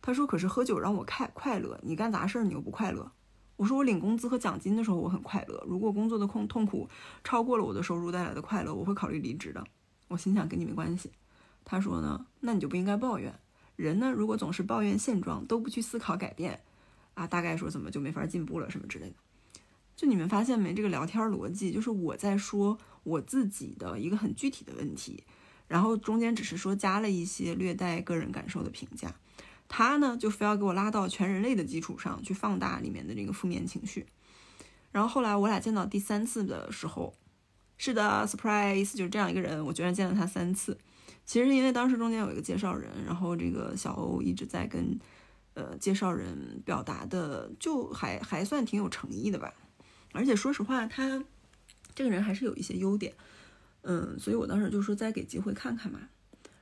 [0.00, 3.10] 他说可是喝酒让我快快乐，你干杂事儿你又不快乐。
[3.56, 6.88] 我说我领工资和奖金的时候我很快乐，如果工作的痛痛苦
[7.22, 9.64] 超过了我的收入带来的快乐，我会考虑离职的。
[10.08, 11.12] 我心想跟你没关系，
[11.64, 13.32] 他说呢，那你就不应该抱怨。
[13.76, 16.60] 人呢，如果总是抱怨现状，都不去思考改变，
[17.14, 19.16] 啊，大概说怎么就没法进步了什么之类的。
[20.02, 20.74] 就你们发现没？
[20.74, 25.22] 这个聊天逻辑就是我在说我自己的一个很具体的问题，
[25.68, 29.14] 然后中间只是说加了一些略带个人感受的评价。
[29.68, 34.04] 他呢，就非要给我拉到全人类的基础上去放大里面的这个负面情绪。
[34.90, 37.14] 然后后来我俩见到第三次的时候，
[37.78, 40.76] 是的，surprise，就是这样一个人，我居然见了他三次。
[41.24, 44.98] 其实因为当时中间有一个介绍人，然后这个小欧一直在跟
[45.54, 49.54] 呃介绍人表达的，就还还算挺有诚意的吧。
[50.12, 51.22] 而且说实话，他
[51.94, 53.12] 这个人还是有一些优点，
[53.82, 56.00] 嗯，所以我当时就说再给机会看看嘛。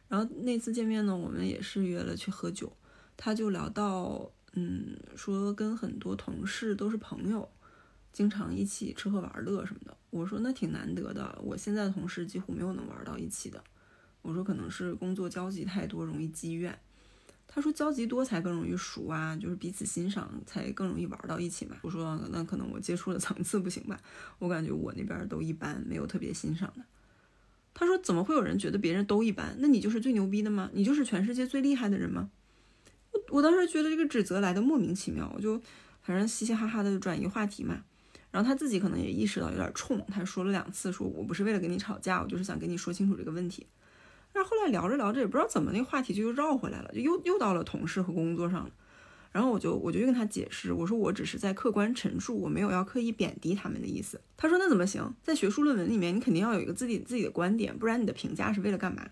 [0.09, 2.73] 然后那次见面呢，我们也是约了去喝酒。
[3.17, 7.49] 他就聊到，嗯，说跟很多同事都是朋友，
[8.13, 9.97] 经常一起吃喝玩乐什么的。
[10.09, 13.63] 我说那挺难得的，我现在的同事几乎没有能玩到一起的。
[14.23, 16.77] 我说可能是工作交集太多，容易积怨。
[17.53, 21.77] 他说交集多才更容易熟啊，就是彼此欣赏才更容易玩到一起嘛。
[21.83, 24.01] 我说那可能我接触的层次不行吧，
[24.39, 26.85] 我感觉我那边都一般，没有特别欣赏的。
[27.75, 29.57] 他说怎么会有人觉得别人都一般？
[29.59, 30.71] 那你就是最牛逼的吗？
[30.73, 32.31] 你就是全世界最厉害的人吗？
[33.11, 35.61] 我我当时觉得这个指责来的莫名其妙，我就
[36.03, 37.83] 反正嘻嘻哈哈的转移话题嘛。
[38.31, 43.67] 然后他自己可能也意识到有点冲，他说了两次，说我不是为了跟你吵架，我就是想跟你说清楚这个问题。
[44.33, 48.71] 但是后来聊着聊着，也不知道怎么那个话题就又绕回来了，就又又到了同事和工作上了。
[49.33, 54.21] 然后我就我就跟他解释，我说我只是在客观陈述，我没有要刻意贬低他们的意思。
[54.37, 55.15] 他说那怎么行？
[55.23, 59.09] 在学术论文里面，你肯定要有一个自己自己的观点，不然你的评价是为了干嘛？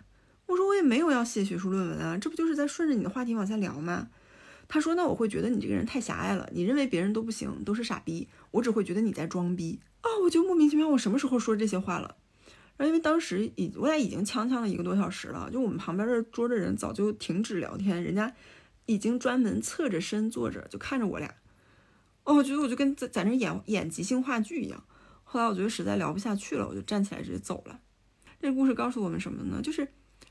[0.46, 4.08] 我说我也没有要写学术论文啊，这不就是在顺着你的话题往下聊吗？
[4.66, 10.08] 他说那我会觉得你这个人太狭隘了，你认为别人都不行，都是傻逼，我只会觉得你在装逼啊！
[10.24, 12.16] 我就莫名其妙，我什么时候说这些话了？
[12.78, 18.32] 然后因为当时已我俩已经呛呛了一个多小时了，就我们旁边这桌的人早就停止聊天，人家
[18.86, 21.34] 已经专门侧着身坐着就看着我俩。
[22.24, 24.82] 哦，我觉得我就跟在在那演演即兴话剧一样。
[25.24, 27.78] 后来我觉得实在聊不下去了，我就站起来直接走了。
[28.40, 29.60] 这个故事告诉我们什么呢？
[29.62, 29.86] 就是。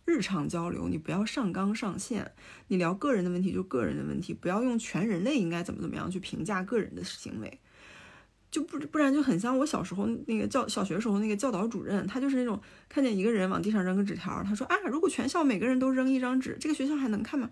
[0.10, 2.32] 日常交流，你不要上纲上线。
[2.70, 7.60] 你聊个人的问题就个人的问题，不要用全人类应该怎么怎么样去评价个人的行为，
[8.58, 17.52] 就不不然就很像我小时候那个教小学时候那个教导主任，他就是那种看见一个人往地上扔个纸条，他说啊，如果全校每个人都扔一张纸，这个学校还能看吗？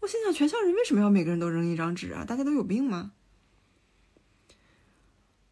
[0.00, 2.24] 我心想，全校人为什么要每个人都扔一张纸啊？
[2.24, 3.12] 大家都有病吗？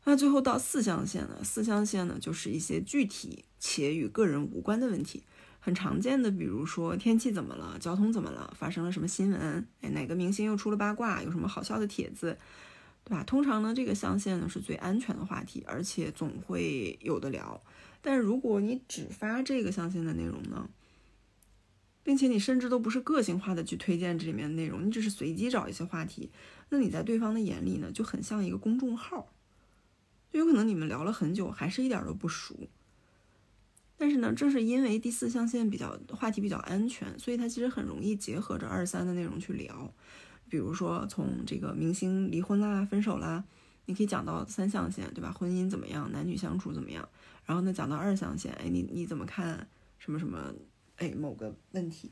[0.04, 1.44] 那最后到四象限了？
[1.44, 5.24] 四象限呢，就是一些具体且与个人无关的问题。
[5.60, 12.38] 很常见的，比如说天气怎么了，交通怎么了，发生了什么新闻，哎，哪个明星又出了八卦，有什么好笑的帖子，
[13.08, 13.22] 对吧？
[13.22, 17.62] 通常呢，这个象限呢是最安全的话题，而且总会有的聊。
[18.02, 20.68] 但如果你只发这个象限的内容呢，
[22.02, 26.30] 并且你甚至都不是个性化的去推荐这里面的内容，你只是随机找一些话题，
[26.70, 29.32] 那你在对方的眼里呢，就很像一个公众号，
[30.32, 32.68] 就有可能你们聊了很久，还是一点都不熟。
[33.96, 39.92] 但是呢，正是因为第四象限比较话题比较安全，所以它其实很容易结合着二三的内容去聊。
[40.48, 43.44] 比如说从这个明星离婚啦、分手啦，
[43.86, 45.32] 你可以讲到三象限，对吧？
[45.32, 46.10] 婚姻怎么样？
[46.12, 47.08] 男女相处怎么样？
[47.44, 50.54] 然后呢，讲到二象限，哎，你你怎么看什么什么？
[50.96, 52.10] 哎，某个问题，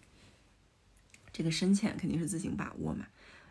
[1.33, 3.07] 这个深浅肯定是自行把握嘛。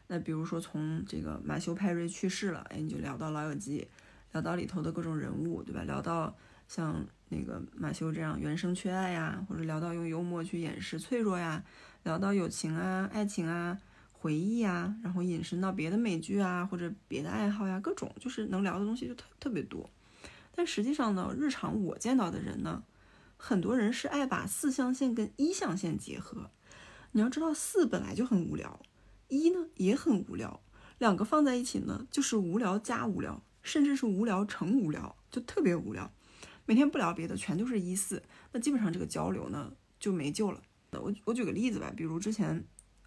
[0.08, 3.82] 那比如说从这个马修·派瑞去世了，哎，你就聊到《老友记》，
[4.34, 5.84] 聊到里头的各种人物，对吧？
[5.84, 6.36] 聊到
[6.68, 7.06] 像。
[7.30, 11.64] 那个马修这样原生缺爱呀，或者聊到用幽默去掩饰脆弱呀，
[12.04, 13.76] 聊到友情啊、爱情啊、
[14.24, 19.90] 回忆啊，然后引申到别的美剧啊或者别的爱好呀，各种就是能聊的东西就特特别多。
[20.56, 22.84] 但实际上呢，日常我见到的人呢，
[23.36, 26.52] 很多人是爱把四象限跟一象限结合。
[27.12, 28.80] 你要知道，四本来就很无聊，
[29.28, 30.62] 一呢也很无聊，
[31.00, 36.10] 两个放在一起呢，就是无聊加无聊，甚至是无聊成无聊，就特别无聊。
[36.66, 40.62] 每天不聊别的，全都是一四，那基本上这个交流呢就没救了。
[40.92, 42.64] 我我举个例子吧，比如之前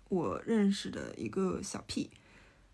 [0.09, 2.11] 我认识的一个小 P，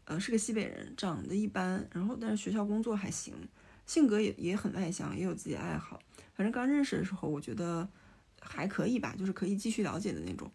[0.04, 3.34] 呃，是个西北人，长得一般，然后但是学校工作还行，
[3.86, 6.00] 性格也也很外向，也有自己爱好。
[6.34, 7.88] 反正刚认识的时候，我觉得
[8.40, 10.50] 还可以吧，就是可以继续了解的那种。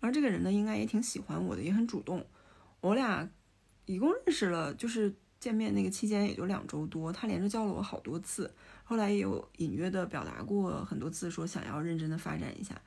[0.00, 2.24] 而这个人呢，应该也挺喜欢我的，也很主动。
[2.80, 3.28] 我俩
[3.86, 8.52] 一共认识了，就是见面那个期间也就两周多，他连着叫了我好多次。
[8.84, 12.80] 后来也有隐约的表达过很多次，说想要认真的发展一下，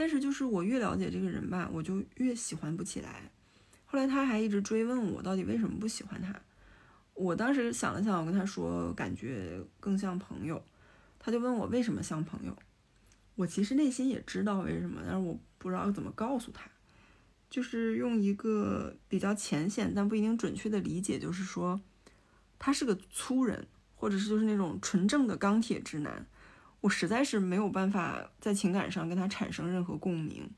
[0.00, 3.30] 但是就是我越了解这个人吧，我就越喜欢不起来。
[3.84, 6.34] 后来他还一直追问我到底为什么不喜欢他，
[7.12, 10.64] 我当时想了想，我跟他说感觉更像朋友，
[11.18, 12.56] 他就问我为什么像朋友，
[13.34, 16.70] 我其实内心也知道为什么，但是我不知道怎么告诉他。
[17.50, 21.78] 就是用一个比较浅显但不一定准确的理解，就是说
[22.58, 26.26] 他是个粗人，或者是就是那种纯正的钢铁直男。
[26.80, 30.50] 我实在是没有办法在情感上跟他产生任何共鸣。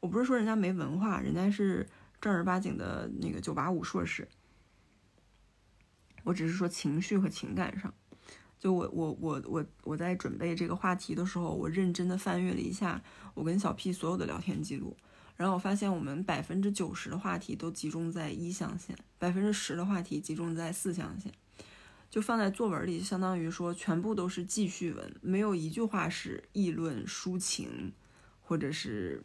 [0.00, 1.88] 我不是说人家没文化，人家是
[2.20, 4.28] 正儿八经的那个九八五硕士。
[6.24, 7.92] 我只是说情绪和情感上，
[8.58, 13.02] 就我我我我我在准备这个话题的时候，我认真的翻阅了一下
[13.34, 14.96] 我跟小 P 所有的聊天记录，
[15.36, 21.32] 然后我发现我们百分之九十的话题都集中在一象限，百分之十的话题集中在四象限。
[22.12, 27.94] 就放在作文里，相当于说全部都是记叙文，没有一句话是议论抒情，
[28.42, 29.24] 或者是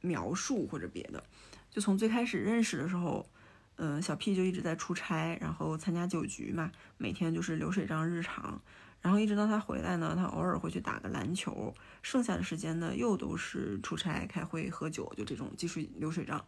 [0.00, 1.22] 描述或者别的。
[1.70, 3.28] 就从最开始认识的时候，
[3.76, 8.58] 嗯，小 P 就一直在出差，然后参加酒局嘛，每天就是流水账日常。
[9.02, 16.42] 然后一直到他回来呢，他偶尔会去打个篮球，剩下的时间呢又都是出差、开会、喝酒，就这种继续流水账。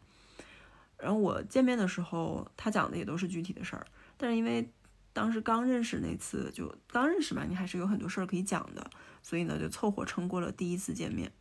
[0.96, 4.66] 然后我见面的时候，他讲的也都是具体的事儿，但是因为。
[5.14, 8.90] 当时刚认识那次，就刚认识嘛，你还是有很多事儿可以讲的，
[9.22, 11.32] 所以呢，就凑合撑过了第一次见面。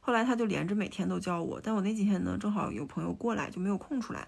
[0.00, 4.26] 后来他就连着每天都叫我，但我那几天呢，正好有朋友过来，就没有空出来。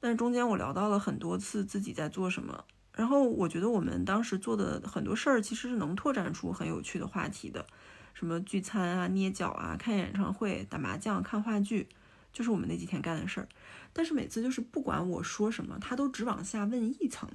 [0.00, 7.66] 但是中间我聊到了很多次自己在做什么，然后我觉得我们当时做的很多事儿其实是能拓展出很有趣的话题的，
[8.14, 11.88] 什么聚餐啊、捏脚啊、看演唱会、打麻将、看话剧，
[12.32, 13.48] 就是我们那几天干的事儿。
[13.92, 17.28] 但是每次就是不管我说什么，他都只往下问一层。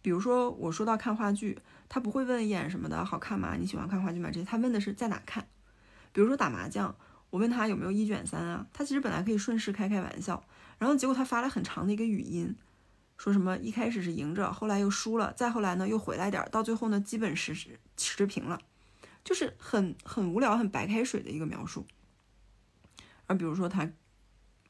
[0.00, 1.58] 比如说，我说到看话剧，
[1.88, 3.56] 他不会问演什么的好看吗？
[3.58, 4.30] 你喜欢看话剧吗？
[4.32, 5.46] 这些他问的是在哪看。
[6.12, 6.94] 比如说打麻将，
[7.30, 8.66] 我问他有没有一卷三啊？
[8.72, 10.42] 他其实本来可以顺势开开玩笑，
[10.78, 12.54] 然后结果他发了很长的一个语音，
[13.16, 18.60] 说什么一开始是赢着，后来又输了，再后来呢又回来点，到最后呢基本是持平了，
[19.24, 21.86] 就是很很无聊、很白开水的一个描述。
[23.26, 23.90] 而比如说他，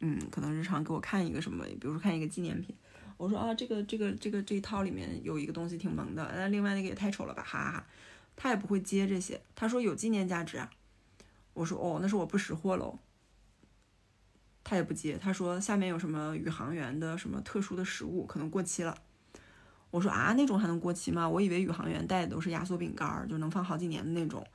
[0.00, 2.74] 嗯，可能日常给我看一个什么，比如说看一个纪念品。
[3.18, 7.87] 我说啊，这个这个这个这一套里面有一个东西挺萌的，那另外那个也太丑了吧，哈哈哈。
[8.37, 10.70] 他也不会接这些，他说有纪念价值啊。
[11.54, 12.96] 我说哦，那是我不识货喽。
[14.62, 18.96] 他也不接，他说下面有什么宇航员的什么特殊的食物，可能过期了。
[19.90, 21.28] 我说啊，那种还能过期吗？
[21.28, 24.46] 我以为宇航员带的都是压缩饼干，就能放好几年的那种。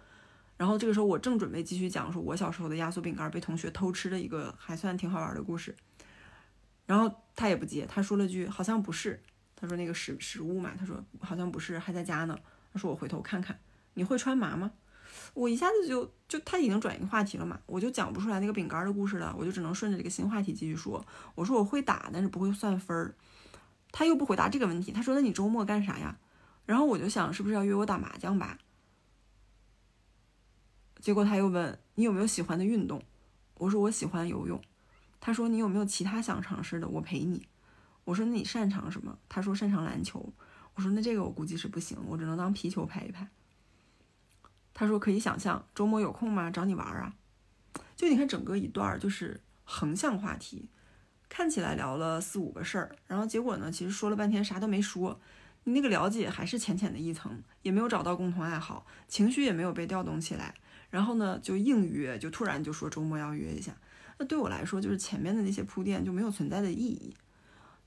[0.55, 5.75] 然后这个时候我正准备继续讲说我小时候的压缩饼干被同学偷吃的一个还算挺好玩的故事。
[6.85, 9.21] 然后他也不接，他说了句好像不是，
[9.55, 12.37] 他说那个食食物嘛，他说好像不是，还在家呢。
[12.73, 13.59] 他说我回头看看，
[13.93, 14.71] 你会穿麻吗？
[15.35, 21.05] 我一下子就就他已经转移话题了嘛，我就讲不出来那个饼干的故事了，我就只能顺着这个新话题继续说。
[21.35, 23.15] 我说我会打，但是不会算分儿。
[23.91, 26.17] 他又不回答这个问题，他说那你周末干啥呀？
[26.65, 28.57] 然后我就想是不是要约我打麻将吧？
[30.99, 33.03] 结果他又问你有没有喜欢的运动？
[33.55, 34.59] 我说我喜欢游泳。
[35.25, 36.87] 他说：“你有没有其他想尝试的？
[36.89, 37.47] 我陪你。”
[38.03, 40.33] 我说：“那你擅长什么？”他说：“擅长篮球。”
[40.75, 43.25] 我说：“那这个我估计是不行，我只能当皮球拍一拍。”
[44.75, 46.51] 他说：“可以想象，周末有空吗？
[46.51, 47.15] 找你玩啊！”
[47.95, 50.67] 就你看整个一段就是横向话题，
[51.29, 55.21] 看起来聊了四五个事儿，然后结果呢，其实说了半天啥都没说。
[55.63, 60.53] 你那个了解还是浅浅的一层，也没有找到共同爱好，情绪也没有被调动起来。
[60.89, 63.73] 然后呢，就硬约，就突然就说周末要约一下。
[64.17, 67.13] 那对我来说，就是前面的那些铺垫就没有存在的意义。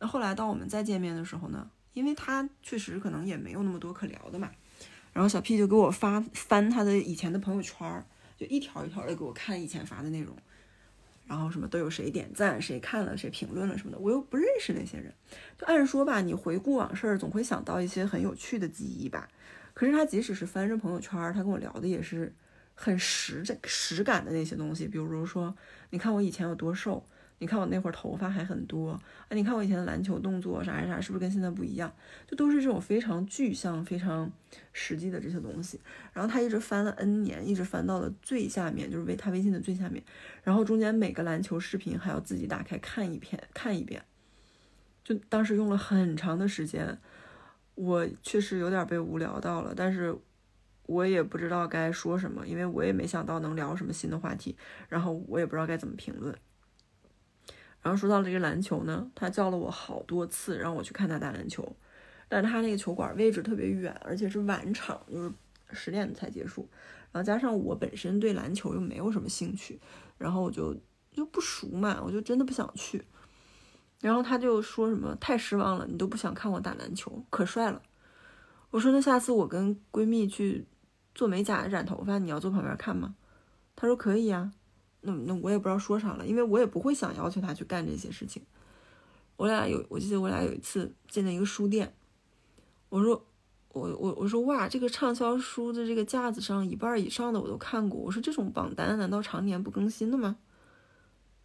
[0.01, 4.51] 那后来到我们再见面的时候呢，因为他确实可能也没有那么多可聊的嘛，
[5.13, 8.05] 然后小 P 就给我发翻他的以前的朋友圈，
[8.37, 10.37] 就一条一条的给我看以前发的内容，
[11.27, 15.15] 然后什么都有谁点赞、谁看了、谁评论了什么的，我又不认识那些人。
[15.57, 19.29] 就按说吧，你回顾往事总会想到一些很有趣的记忆吧。
[19.73, 22.35] 可是他即使是翻着朋友圈，他跟我聊的也是。
[22.79, 25.57] 很实这实感的那些东西，比如说，
[25.91, 27.05] 你看我以前有多瘦，
[27.39, 31.93] 你看我那会儿头发还很多，啊，你看我以前的篮球动作啥啥啥，是不是跟现在不一样？
[32.27, 34.31] 就都是这种非常具象、非常
[34.73, 35.81] 实际的这些东西。
[36.13, 40.03] 然后他一直翻了 N 年，一直翻到了最下面，就是微他微信的最下面。
[40.43, 44.03] 然后中间每个篮球视频还要自己打开看一遍，看一遍。
[45.05, 46.99] 就当时用了很长的时间，
[47.75, 50.17] 我确实有点被无聊到了，但是。
[50.87, 54.57] 我也不知道该说什么，因为我也没想到能聊什么新的话题，
[54.89, 56.35] 然后我也不知道该怎么评论。
[57.83, 61.77] 然后说到了这个篮球呢，他叫了我好多次让我去看他打篮球，
[62.29, 65.33] 但是他那个球馆位置特别远，而且是晚场，就是
[65.73, 66.69] 十点才结束。
[67.13, 69.81] 然后加上我本身对篮球又没有什么兴趣，
[70.19, 70.77] 然后我就
[71.13, 73.03] 就不熟嘛，我就真的不想去。
[74.01, 77.81] 然后他就说什么太失望了，你都不想看我打篮球，可帅了。
[78.71, 80.67] 我说那下次我跟闺蜜去
[81.17, 83.17] 做美甲染头发，你要坐旁边看吗？
[83.75, 84.53] 他说可以呀。
[85.01, 88.43] 那那我也不知道说啥了，因为我也不会想要求他去干这些事情。
[89.37, 91.95] 我俩有，我记得我俩有一次进了一个书店，
[92.89, 93.25] 我说
[93.69, 100.37] 我我我说哇，这个畅销书的这个架子上一半以上的我都看过，我说这种榜单难道常年不更新的吗？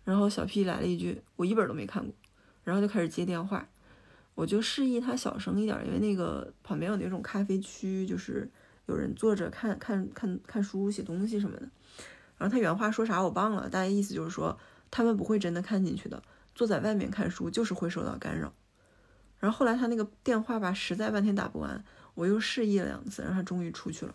[0.03, 2.13] 然后小 P 来了一句，我一本都没看过，
[2.63, 3.69] 然后就开始接电话，
[4.33, 8.49] 我就示意他小声一点，因为那个旁边有那种咖啡区，就是
[8.91, 11.69] 有人坐着看看看看书、写东西什么的。
[12.37, 14.57] 然后他原话说啥我忘了，大概意思就是说
[14.89, 16.21] 他们不会真的看进去的。
[16.53, 18.51] 坐在外面看书就是会受到干扰，
[19.39, 21.81] 然后后来他那个电话吧实在半天打不完，
[22.13, 24.13] 我又示意了两次，然后他终于出去了，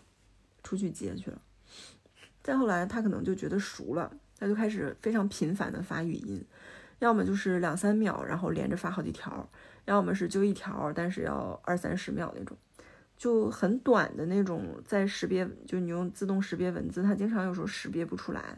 [0.63, 1.41] 出去接去了。
[2.43, 6.45] 再后来他可能就觉得熟了，他就开始非常频繁的发语音，
[6.99, 9.49] 要么就是两三秒，然后连着发好几条，
[9.85, 12.55] 要么是就一条，但是要二三十秒那种，
[13.17, 18.57] 就很短的那种，在识别就你用自动识别文字，它经常有时候识别不出来，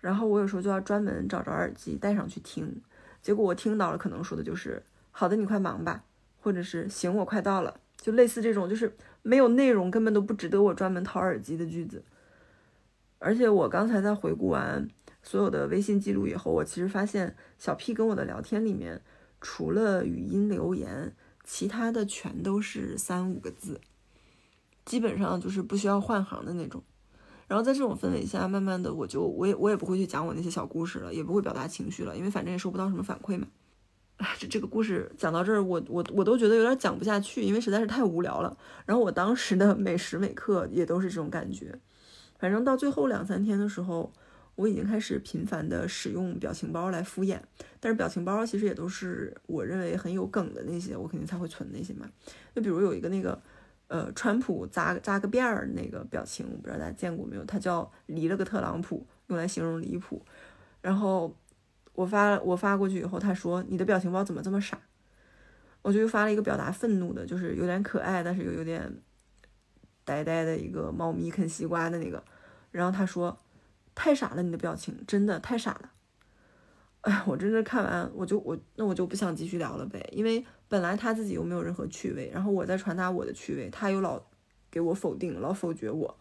[0.00, 2.80] 然后我有时候就要专门找着耳机戴上去听。
[3.22, 6.04] 结果我听到了，可能说的就是“好的，你快忙吧”，
[6.40, 12.02] 或者是“行，我快到了”，就类似这种，就是没有内容，根本都不值得我专门掏耳机的句子。
[13.18, 14.88] 而且我刚才在回顾完
[15.22, 19.02] 所有的微信记录以后，我其实发现小 P 跟我的聊天里面，
[19.42, 21.14] 除了语音留言，
[21.52, 23.80] 其他的全都是三五个字，
[24.84, 26.80] 基本上就是不需要换行的那种。
[27.48, 33.48] 然后在这种氛围下，慢慢的我就我也我也不会去讲我那些小故事了，也不会表达情绪了，因为反正也收不到什么反馈嘛。
[34.38, 38.56] 这这个故事讲到这儿，我我我都觉得有点讲不下去，因为实在是太无聊了。
[38.86, 41.76] 然后我当时的每时每刻也都是这种感觉。
[42.38, 44.12] 反正到最后两三天的时候，
[44.60, 47.38] 我已经开始频繁的使用表情包来敷衍，
[47.80, 52.08] 但是表情包其实也都是我认为很有梗的那些，我肯定才会存那些嘛。
[52.54, 53.40] 就比如有一个那个。
[53.92, 57.44] 呃，川普扎扎个辫儿那个表情，我不知道大家见过没有？
[57.44, 60.24] 他叫离了个特朗普，用来形容离谱。
[60.80, 61.36] 然后
[61.94, 64.78] 我发我发过去以后，他说你的表情包怎么这么傻？
[65.82, 68.88] 我就又发了一个表达愤怒的，就是有点可爱，但是又有点
[70.04, 72.22] 呆呆的一个猫咪啃西瓜的那个。
[72.70, 73.36] 然后他说
[73.94, 75.90] 太傻了，你的表情真的太傻了。
[77.02, 84.22] 哎，我真的看完我就我那我就不想继续聊了呗，因为本来他自己又没有任何趣味，然后我在传达我的趣味，他又老
[84.70, 86.18] 给我否定，老否决我。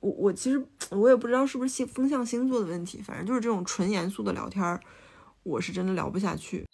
[0.00, 4.80] 我我其实我也不知道是不是星风象星座的问题，反正就是这种纯严肃的聊天儿，
[5.42, 6.66] 我是真的聊不下去。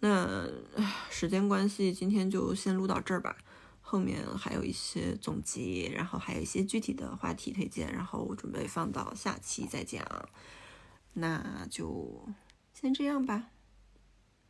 [0.00, 0.48] 那
[1.10, 3.36] 时间关系，今天就先录到这儿吧，
[3.94, 10.04] 后面还有一些总结，然后还有一些具体的话题推荐，然后我准备放到下期再讲。
[11.12, 12.28] 那就
[12.72, 13.50] 先这样吧，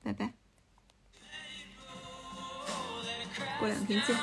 [0.03, 0.33] 拜拜，
[3.59, 4.17] 过两天见。